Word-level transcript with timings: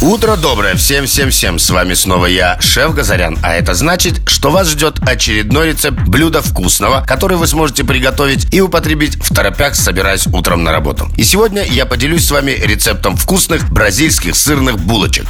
Утро 0.00 0.36
доброе, 0.36 0.76
всем-всем-всем, 0.76 1.58
с 1.58 1.70
вами 1.70 1.94
снова 1.94 2.26
я, 2.26 2.56
шеф 2.60 2.94
Газарян. 2.94 3.36
А 3.42 3.54
это 3.54 3.74
значит, 3.74 4.20
что 4.26 4.50
вас 4.50 4.68
ждет 4.68 5.00
очередной 5.00 5.70
рецепт 5.70 5.98
блюда 6.06 6.40
вкусного 6.40 7.04
Который 7.04 7.36
вы 7.36 7.48
сможете 7.48 7.82
приготовить 7.82 8.54
и 8.54 8.60
употребить 8.60 9.16
в 9.16 9.34
торопях, 9.34 9.74
собираясь 9.74 10.26
утром 10.28 10.62
на 10.62 10.70
работу. 10.70 11.10
И 11.16 11.24
сегодня 11.24 11.64
я 11.64 11.84
поделюсь 11.84 12.24
с 12.26 12.30
вами 12.30 12.52
рецептом 12.52 13.16
вкусных 13.16 13.68
бразильских 13.70 14.36
сырных 14.36 14.78
булочек. 14.78 15.26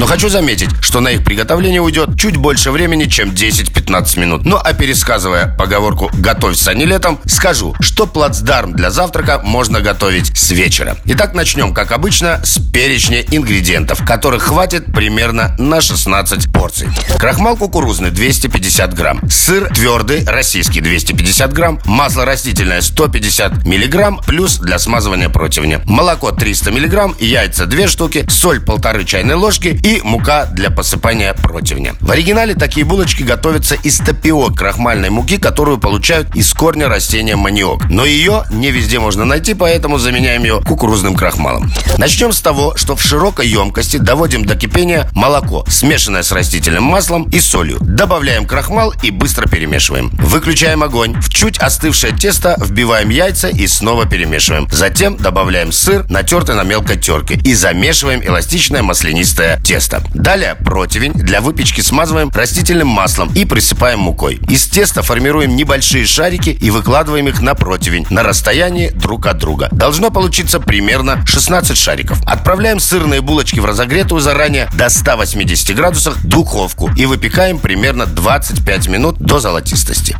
Но 0.00 0.06
хочу 0.06 0.28
заметить, 0.28 0.70
что 0.80 0.98
на 0.98 1.08
их 1.12 1.24
приготовление 1.24 1.80
уйдет 1.80 2.18
чуть 2.18 2.36
больше 2.36 2.72
времени, 2.72 3.04
чем 3.04 3.30
10-15 3.30 4.18
минут. 4.18 4.44
Ну 4.44 4.58
а 4.62 4.72
пересказывая 4.74 5.54
поговорку 5.56 6.10
«готовься 6.14 6.74
не 6.74 6.86
летом», 6.86 7.20
скажу, 7.26 7.76
что 7.80 8.06
плацдарм 8.06 8.74
для 8.74 8.90
завтрака 8.90 9.40
можно 9.44 9.80
готовить 9.80 10.36
с 10.36 10.50
вечера. 10.50 10.96
Итак, 11.04 11.34
начнем, 11.34 11.72
как 11.72 11.92
обычно, 11.92 12.40
с 12.44 12.58
перечня 12.72 13.22
ингредиентов 13.22 13.77
которых 13.86 14.44
хватит 14.44 14.86
примерно 14.86 15.54
на 15.58 15.80
16 15.80 16.52
порций. 16.52 16.88
Крахмал 17.18 17.56
кукурузный 17.56 18.10
250 18.10 18.94
грамм, 18.94 19.20
сыр 19.30 19.68
твердый 19.74 20.24
российский 20.24 20.80
250 20.80 21.52
грамм, 21.52 21.80
масло 21.84 22.24
растительное 22.24 22.80
150 22.80 23.64
миллиграмм, 23.64 24.20
плюс 24.26 24.58
для 24.58 24.78
смазывания 24.78 25.28
противня, 25.28 25.80
молоко 25.84 26.32
300 26.32 26.70
миллиграмм, 26.70 27.14
яйца 27.18 27.66
2 27.66 27.88
штуки, 27.88 28.26
соль 28.28 28.60
полторы 28.60 29.04
чайной 29.04 29.34
ложки 29.34 29.68
и 29.68 30.00
мука 30.02 30.46
для 30.46 30.70
посыпания 30.70 31.34
противня. 31.34 31.94
В 32.00 32.10
оригинале 32.10 32.54
такие 32.54 32.84
булочки 32.84 33.22
готовятся 33.22 33.74
из 33.76 33.98
тапиок 33.98 34.56
крахмальной 34.56 35.10
муки, 35.10 35.38
которую 35.38 35.78
получают 35.78 36.34
из 36.34 36.52
корня 36.52 36.88
растения 36.88 37.36
маниок. 37.36 37.88
Но 37.90 38.04
ее 38.04 38.44
не 38.50 38.70
везде 38.70 38.98
можно 38.98 39.24
найти, 39.24 39.54
поэтому 39.54 39.98
заменяем 39.98 40.42
ее 40.42 40.60
кукурузным 40.64 41.14
крахмалом. 41.14 41.70
Начнем 41.96 42.32
с 42.32 42.40
того, 42.40 42.76
что 42.76 42.96
в 42.96 43.02
широкой 43.02 43.48
емкости 43.48 43.67
доводим 43.98 44.44
до 44.44 44.54
кипения 44.56 45.08
молоко, 45.14 45.64
смешанное 45.68 46.22
с 46.22 46.32
растительным 46.32 46.84
маслом 46.84 47.28
и 47.30 47.40
солью. 47.40 47.78
Добавляем 47.80 48.46
крахмал 48.46 48.92
и 49.02 49.10
быстро 49.10 49.48
перемешиваем. 49.48 50.10
Выключаем 50.18 50.82
огонь. 50.82 51.20
В 51.20 51.28
чуть 51.28 51.58
остывшее 51.58 52.16
тесто 52.16 52.56
вбиваем 52.58 53.10
яйца 53.10 53.48
и 53.48 53.66
снова 53.66 54.06
перемешиваем. 54.06 54.68
Затем 54.70 55.16
добавляем 55.16 55.72
сыр, 55.72 56.06
натертый 56.08 56.54
на 56.54 56.62
мелкой 56.62 56.98
терке. 56.98 57.40
И 57.44 57.54
замешиваем 57.54 58.22
эластичное 58.22 58.82
маслянистое 58.82 59.60
тесто. 59.60 60.02
Далее 60.14 60.54
противень 60.54 61.12
для 61.12 61.40
выпечки 61.40 61.80
смазываем 61.80 62.30
растительным 62.30 62.88
маслом 62.88 63.32
и 63.34 63.44
присыпаем 63.44 64.00
мукой. 64.00 64.40
Из 64.48 64.66
теста 64.66 65.02
формируем 65.02 65.56
небольшие 65.56 66.06
шарики 66.06 66.50
и 66.50 66.70
выкладываем 66.70 67.28
их 67.28 67.40
на 67.40 67.54
противень 67.54 68.06
на 68.10 68.22
расстоянии 68.22 68.90
друг 68.90 69.26
от 69.26 69.38
друга. 69.38 69.68
Должно 69.72 70.10
получиться 70.10 70.60
примерно 70.60 71.24
16 71.26 71.76
шариков. 71.76 72.18
Отправляем 72.26 72.80
сырные 72.80 73.20
булочки 73.20 73.57
в 73.60 73.64
разогретую 73.64 74.20
заранее 74.20 74.68
до 74.74 74.88
180 74.88 75.74
градусов 75.74 76.22
духовку 76.24 76.90
и 76.96 77.06
выпекаем 77.06 77.58
примерно 77.58 78.06
25 78.06 78.88
минут 78.88 79.18
до 79.18 79.38
золотистости. 79.38 80.16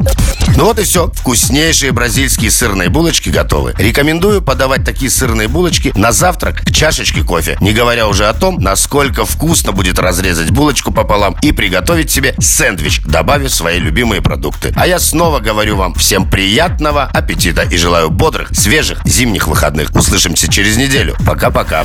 Ну 0.56 0.64
вот 0.64 0.78
и 0.78 0.83
все. 0.83 1.11
Вкуснейшие 1.14 1.92
бразильские 1.92 2.50
сырные 2.50 2.89
булочки 2.89 3.28
готовы. 3.28 3.75
Рекомендую 3.78 4.42
подавать 4.42 4.84
такие 4.84 5.11
сырные 5.11 5.48
булочки 5.48 5.92
на 5.94 6.12
завтрак 6.12 6.62
к 6.64 6.72
чашечке 6.72 7.22
кофе. 7.22 7.56
Не 7.61 7.72
говоря 7.72 8.09
уже 8.09 8.27
о 8.27 8.34
том, 8.34 8.59
насколько 8.61 9.25
вкусно 9.25 9.72
будет 9.72 9.98
разрезать 9.98 10.50
булочку 10.50 10.92
пополам 10.92 11.36
и 11.42 11.53
приготовить 11.53 12.11
себе 12.11 12.34
сэндвич, 12.41 13.03
добавив 13.05 13.53
свои 13.53 13.78
любимые 13.78 14.22
продукты. 14.22 14.72
А 14.77 14.86
я 14.86 14.98
снова 14.98 15.41
говорю 15.41 15.77
вам 15.77 15.94
всем 15.94 16.28
приятного 16.28 17.05
аппетита 17.05 17.62
и 17.62 17.77
желаю 17.77 18.11
бодрых, 18.11 18.48
свежих 18.53 19.05
зимних 19.05 19.47
выходных. 19.48 19.94
Услышимся 19.94 20.50
через 20.50 20.77
неделю. 20.77 21.16
Пока-пока. 21.27 21.84